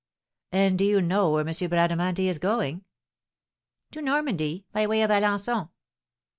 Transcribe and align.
"And 0.51 0.79
do 0.79 0.83
you 0.83 0.99
know 0.99 1.29
where 1.29 1.47
M. 1.47 1.53
Bradamanti 1.69 2.27
is 2.27 2.39
going?" 2.39 2.83
"To 3.91 4.01
Normandy, 4.01 4.65
by 4.71 4.87
way 4.87 5.03
of 5.03 5.11
Alençon." 5.11 5.69